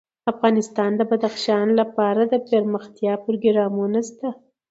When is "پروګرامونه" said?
3.25-3.99